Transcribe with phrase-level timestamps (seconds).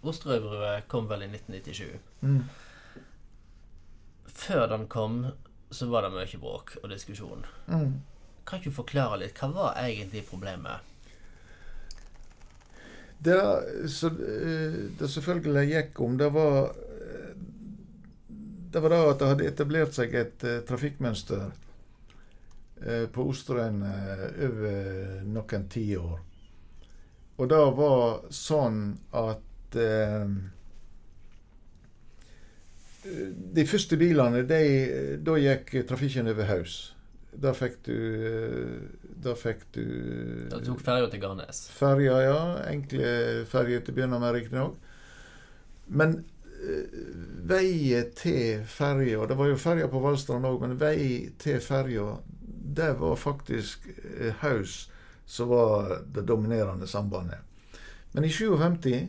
[0.00, 1.98] Osterøybrua kom vel i 1997.
[2.20, 2.42] Mm.
[4.26, 5.26] Før den kom,
[5.70, 7.44] så var det mye bråk og diskusjon.
[7.68, 7.98] Mm.
[8.48, 9.36] Kan ikke du forklare litt?
[9.38, 10.86] Hva var egentlig problemet?
[13.20, 13.36] Det,
[13.92, 17.34] så, eh, det selvfølgelig gikk om, det var eh,
[18.72, 24.26] Det var da at det hadde etablert seg et uh, trafikkmønster uh, på Osterøyen uh,
[24.46, 26.20] over noen tiår.
[27.42, 28.78] Og det var sånn
[29.10, 29.49] at
[33.56, 34.62] De første bilene, de,
[35.24, 36.80] da gikk trafikken over Haus.
[37.30, 37.96] Da fikk du
[39.22, 39.84] Da fikk du
[40.50, 41.62] Da tok ferja til Garnes.
[41.76, 42.40] Ferja, ja.
[42.72, 43.12] Enkle
[43.50, 44.74] ferjer til å begynne med, riktignok.
[45.86, 46.98] Men uh,
[47.50, 52.16] veien til ferja Det var jo ferja på Valstrand òg, men vei til ferja,
[52.80, 53.86] det var faktisk
[54.42, 54.84] Haus
[55.30, 57.38] som var det dominerende sambandet.
[58.12, 59.06] Men i 57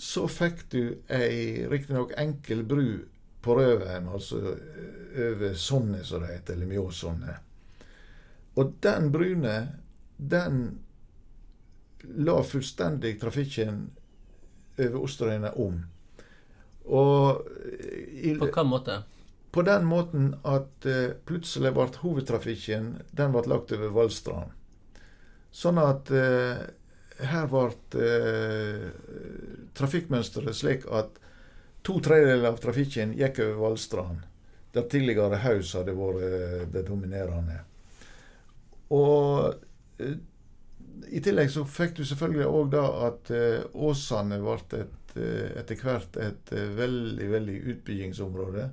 [0.00, 0.82] så fikk du
[1.12, 2.86] ei riktignok enkel bru
[3.44, 4.40] på Røven, altså
[5.20, 7.34] over Sonne, som det heter, eller Mjåsonne.
[8.56, 9.56] Og den brune,
[10.16, 10.62] den
[12.16, 13.90] la fullstendig trafikken
[14.78, 15.80] over Osterøyene om.
[16.88, 17.46] Og
[18.08, 19.02] i, På hvilken måte?
[19.52, 24.56] På den måten at uh, plutselig ble hovedtrafikken den ble lagt over Valstrand.
[25.52, 26.64] Sånn at uh,
[27.28, 27.66] her ble
[28.00, 28.86] eh,
[29.76, 31.18] trafikkmønsteret slik at
[31.86, 34.24] to tredjedeler av trafikken gikk over Valstrand,
[34.74, 37.62] der tidligere Haus hadde vært det dominerende.
[38.94, 39.54] Og
[40.02, 40.18] eh,
[41.10, 45.80] i tillegg så fikk du selvfølgelig òg da at eh, Åsane ble et, uh, etter
[45.80, 48.68] hvert et veldig, veldig utbyggingsområde.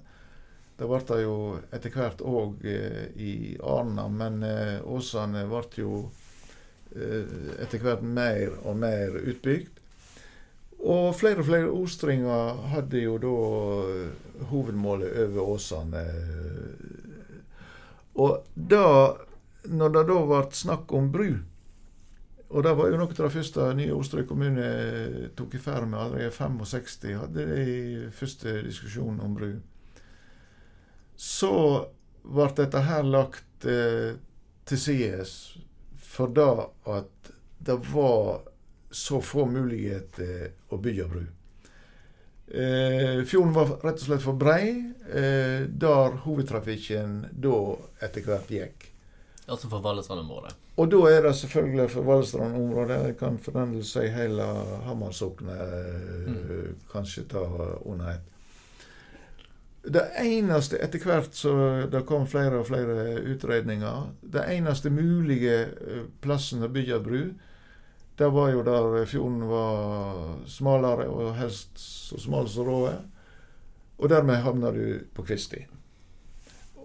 [0.78, 1.38] Det ble det jo
[1.74, 3.32] etter hvert òg i
[3.66, 4.44] Arna, men
[4.86, 6.04] Åsane ble jo
[6.96, 9.84] etter hvert mer og mer utbygd.
[10.78, 13.36] Og flere og flere ordstringer hadde jo da
[14.52, 16.06] hovedmålet over Åsane.
[18.18, 18.86] Og da,
[19.68, 21.32] når det da ble snakk om bru
[22.48, 24.68] og det var jo noe av det første nye Osterøy kommune
[25.36, 27.10] tok i ferd med allerede i 65.
[27.20, 29.50] Hadde de første diskusjonen om bru.
[31.20, 31.52] Så
[32.24, 34.16] ble dette her lagt eh,
[34.68, 35.34] til sides
[36.18, 36.52] for da
[36.98, 38.42] at det var
[38.92, 41.26] så få muligheter å bygge bru.
[42.48, 44.70] Eh, fjorden var rett og slett for brei,
[45.12, 47.58] eh, der hovedtrafikken da
[48.02, 48.88] etter hvert gikk.
[49.48, 50.56] Altså for Valestrandområdet.
[50.78, 52.98] Og da er det selvfølgelig for Valestrandområdet.
[53.06, 54.48] Jeg kan for den del si hele
[54.88, 56.82] Hamarssognet mm.
[56.92, 57.44] kanskje ta
[57.86, 58.34] under ett.
[59.82, 61.52] Det eneste etter hvert så
[61.92, 65.60] det kom flere og flere utredninger Det eneste mulige
[66.22, 67.22] plassen å bygge bru,
[68.18, 73.02] det var jo der fjorden var smalere og helst så smal som råd er.
[73.98, 75.62] Og dermed havna du på Kvisti.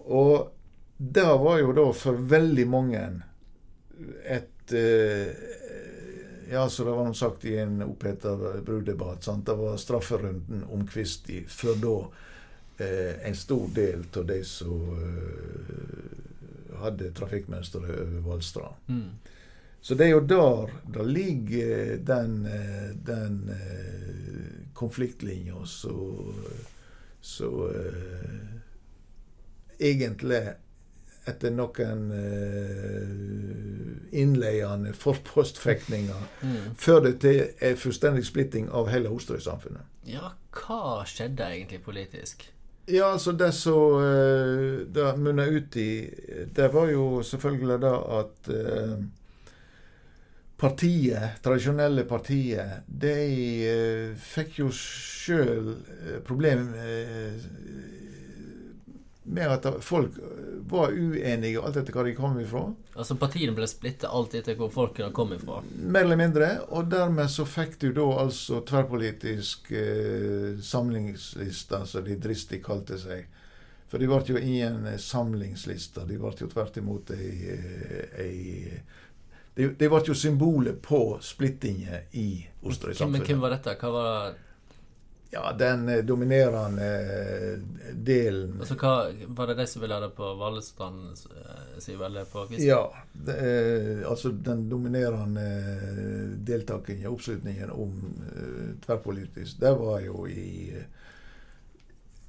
[0.05, 0.51] Og
[0.97, 3.01] det var jo da for veldig mange
[4.23, 4.75] et
[6.53, 9.25] Ja, så det var noe sagt i en oppheta brudebatt.
[9.25, 11.95] Det var strafferunden om Kvisti før da
[12.77, 18.75] eh, en stor del av de som eh, hadde trafikkmønsteret over Valstrand.
[18.87, 19.09] Mm.
[19.81, 22.47] Så det er jo der det ligger den,
[23.05, 26.33] den eh, konfliktlinja som
[29.79, 30.43] egentlig
[31.25, 33.03] etter noen uh,
[34.11, 36.73] innleiende forpostfektninger mm.
[36.79, 39.87] førte til en fullstendig splitting av hele Osterøy-samfunnet.
[40.09, 42.49] Ja, hva skjedde egentlig politisk?
[42.85, 46.03] Ja, altså det som uh, det munna ut i,
[46.51, 49.05] det var jo selvfølgelig det at uh,
[50.59, 53.15] partiet, tradisjonelle partiet, de
[53.71, 55.77] uh, fikk jo sjøl
[56.27, 56.73] problem
[59.23, 60.17] med at folk
[60.69, 62.63] var uenige alt etter hva de kom ifra.
[62.95, 65.61] Altså Partiene ble splittet alt etter hvor folk kom ifra?
[65.79, 66.49] Mer eller mindre.
[66.75, 73.29] Og dermed så fikk du da altså tverrpolitisk eh, samlingsliste, som de dristig kalte seg.
[73.87, 76.07] For de ble jo ingen samlingsliste.
[76.09, 77.57] De ble jo tvert imot ei,
[78.19, 78.37] ei
[79.53, 83.19] de, de ble jo symbolet på splittinger i Osterøy-samfunnet.
[83.19, 83.75] Men hvem var dette?
[83.77, 84.33] Hva var
[85.33, 86.89] ja, den dominerende
[87.93, 88.93] delen Altså, hva,
[89.27, 91.19] Var det de som ville ha det på Valestrand,
[91.81, 92.45] sier vel det på?
[92.61, 92.83] Ja.
[93.13, 93.37] Det,
[94.09, 95.45] altså den dominerende
[96.45, 97.97] deltakingen, oppslutningen om
[98.85, 100.83] tverrpolitisk, det var jo i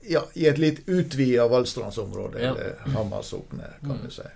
[0.06, 2.50] ja, i et litt utvida Valstrandsområde, ja.
[2.50, 4.10] eller Hammarsoknet, kan mm.
[4.12, 4.26] si.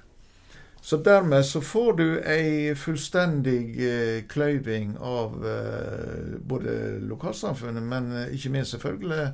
[0.88, 8.31] Så dermed så får du ei fullstendig eh, kløyving av eh, både lokalsamfunnet, men eh,
[8.32, 9.26] ikke minst selvfølgelig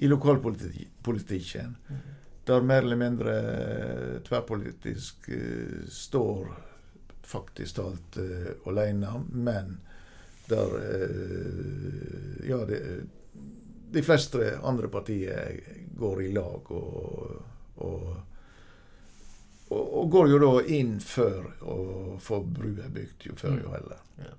[0.00, 1.74] i lokalpolitikken.
[2.48, 6.48] Der mer eller mindre eh, tverrpolitisk eh, står
[7.28, 8.16] faktisk talt
[8.64, 9.76] alene, men
[10.48, 10.72] der
[12.48, 12.80] Ja, det,
[13.92, 15.60] de fleste andre partier
[16.00, 17.36] går i lag og,
[17.84, 18.16] og
[19.68, 21.78] og, og, går jo da inn før å
[22.22, 24.04] få brua bygd, jo før jo heller.
[24.22, 24.34] Ja.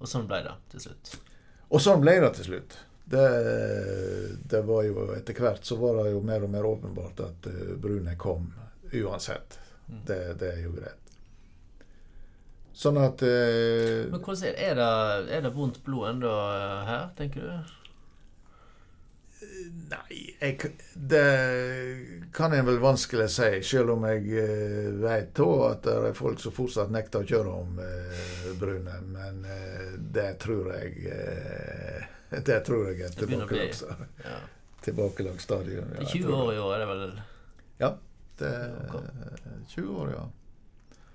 [0.00, 1.12] Og sånn ble det til slutt?
[1.72, 2.78] Og sånn ble det til slutt.
[3.12, 3.26] Det,
[4.48, 7.74] det var jo Etter hvert så var det jo mer og mer åpenbart at uh,
[7.82, 8.48] brune kom
[8.92, 9.58] uansett.
[9.88, 10.00] Mm.
[10.08, 10.98] Det, det, er jo greit.
[12.72, 14.90] Sånn at eh, Men hvordan er det,
[15.36, 16.32] er det vondt blod ennå
[16.88, 17.72] her, tenker du?
[19.92, 20.58] Nei, jeg,
[20.94, 21.26] det
[22.34, 23.48] kan jeg vel vanskelig si.
[23.64, 27.54] Selv om jeg uh, vet da at det er folk som fortsatt nekter å kjøre
[27.62, 28.98] om uh, Brune.
[29.12, 33.84] Men uh, det tror jeg uh, Det tror jeg er tilbakelagt
[34.24, 34.38] ja.
[34.86, 35.96] tilbakelagstadium.
[35.98, 37.16] Ja, 20 år i år, er det vel?
[37.82, 37.92] Ja.
[38.42, 38.78] Det er
[39.68, 40.22] 20 år, ja.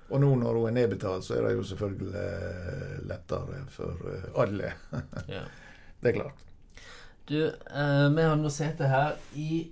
[0.07, 4.05] Og nå når hun er nedbetalt, så er det jo selvfølgelig lettere for
[4.39, 4.69] alle.
[5.25, 6.45] det er klart.
[7.27, 9.67] Du, eh, vi har nå sittet her i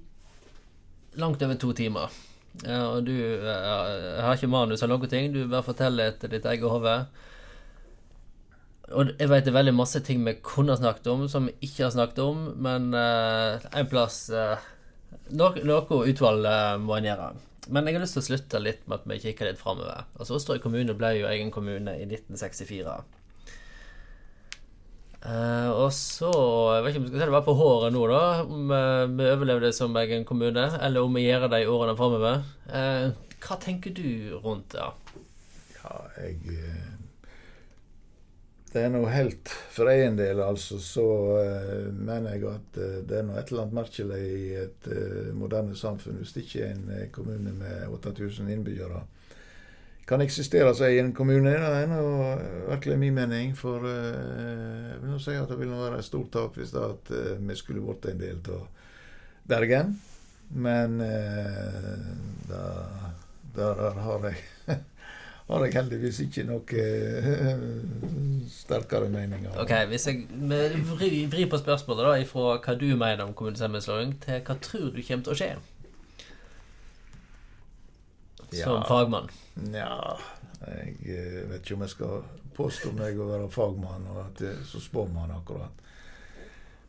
[1.16, 2.12] langt over to timer.
[2.64, 5.32] Ja, og du eh, har ikke manus eller noen ting.
[5.32, 6.98] Du bare forteller etter ditt eget hode.
[8.94, 11.88] Og jeg vet det er veldig masse ting vi kunne snakket om, som vi ikke
[11.88, 14.72] har snakket om, men eh, en plass eh,
[15.34, 17.30] Noe, noe utvalg eh, må en gjøre.
[17.74, 20.04] Men jeg har lyst til å slutte litt med at vi kikker litt framover.
[20.20, 23.00] Altså, Osterøy kommune ble jo egen kommune i 1964.
[25.26, 26.30] Uh, og så
[26.76, 28.24] Jeg vet ikke om vi skal se det var på håret nå, da.
[28.46, 31.96] Om uh, vi overlever det som egen kommune, eller om vi gjør det i årene
[31.98, 32.44] framover.
[32.70, 33.10] Uh,
[33.42, 34.86] hva tenker du rundt det?
[35.80, 36.38] Ja, jeg
[38.74, 41.06] Det er noe helt For egen del, altså, så
[41.94, 44.90] mener jeg at det er noe et eller annet merkelig i et
[45.38, 49.06] moderne samfunn hvis det ikke er en kommune med 8000 innbyggere
[50.10, 51.52] kan eksistere seg i en kommune.
[51.52, 52.32] Det er noe,
[52.70, 53.54] virkelig min mening.
[53.58, 57.14] For uh, jeg vil nå si at det vil være et stort tap hvis at
[57.14, 58.68] uh, vi skulle blitt en del av
[59.50, 59.96] Bergen.
[60.54, 62.12] Men uh,
[62.50, 62.66] da,
[63.58, 64.44] der har jeg
[65.46, 66.86] har jeg heldigvis ikke noe
[68.50, 69.54] sterkere meninger.
[69.62, 70.24] Ok, Hvis jeg
[71.30, 75.28] vrir på spørsmålet da, fra hva du mener om kommunesammenslåing, til hva tror du kommer
[75.28, 75.52] til å skje?
[78.64, 79.30] Som fagmann.
[79.68, 80.16] Nja,
[80.66, 84.54] jeg eh, vet ikke om jeg skal påstå meg å være fagmann og at jeg
[84.56, 85.84] er så spåmann akkurat.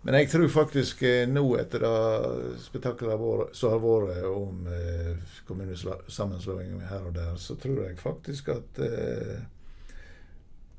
[0.06, 6.78] Men jeg tror faktisk eh, nå, etter det spetakkelet som har vært om eh, kommunesammenslåing
[6.86, 9.36] her og der, så tror jeg faktisk at eh,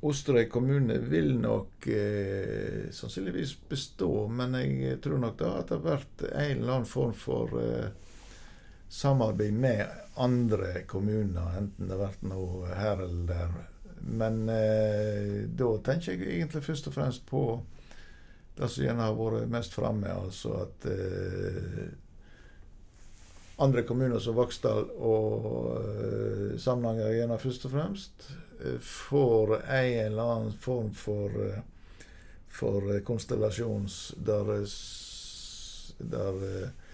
[0.07, 5.87] Osterøy kommune vil nok eh, sannsynligvis bestå, men jeg tror nok da at det har
[5.87, 7.89] vært en eller annen form for eh,
[8.89, 9.85] samarbeid med
[10.15, 13.57] andre kommuner, enten det vært noe her eller der.
[14.07, 17.43] Men eh, da tenker jeg egentlig først og fremst på
[18.57, 21.87] det som gjerne har vært mest framme, altså at eh,
[23.61, 25.47] andre kommuner som Vaksdal og
[25.81, 28.27] eh, Samnanger gjerne først og fremst
[28.61, 31.61] eh, får en eller annen form for, eh,
[32.47, 34.53] for konstellasjons der,
[36.15, 36.86] der eh,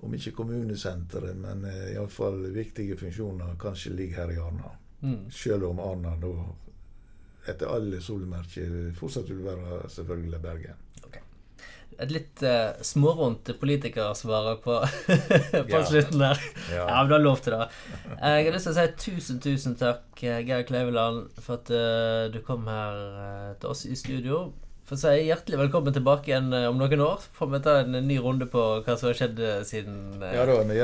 [0.00, 4.72] om ikke kommunesenteret, men uh, iallfall viktige funksjoner kanskje ligger her i Arna.
[5.00, 5.30] Mm.
[5.32, 6.34] Selv om Arna da
[7.48, 10.80] etter alle solemerker fortsatt vil være selvfølgelig Bergen.
[11.06, 11.22] Okay.
[12.00, 14.76] Et litt eh, smårundt politikersvar på,
[15.56, 15.82] på ja.
[15.88, 16.42] slutten der.
[16.70, 16.84] Ja.
[16.84, 17.68] ja, men du har lov til det.
[18.20, 22.40] Jeg har lyst til å si tusen, tusen takk, Geir Kleveland, for at uh, du
[22.46, 24.50] kom her uh, til oss i studio
[24.90, 27.22] får si hjertelig velkommen tilbake igjen eh, om noen år.
[27.36, 30.56] Får vi ta en ny runde på hva som har skjedd eh, siden Ja da,
[30.66, 30.78] vi